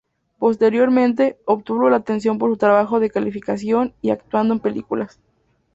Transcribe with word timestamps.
Posteriormente, 0.39 1.37
obtuvo 1.45 1.87
la 1.87 1.97
atención 1.97 2.39
por 2.39 2.49
su 2.49 2.57
trabajo 2.57 2.99
de 2.99 3.11
calificación 3.11 3.93
y 4.01 4.09
actuando 4.09 4.55
en 4.55 4.59
películas. 4.59 5.19